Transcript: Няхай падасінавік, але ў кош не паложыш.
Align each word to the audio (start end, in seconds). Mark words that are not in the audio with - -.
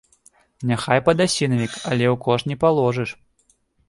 Няхай 0.69 0.99
падасінавік, 1.09 1.75
але 1.91 2.05
ў 2.13 2.21
кош 2.25 2.47
не 2.53 2.57
паложыш. 2.65 3.09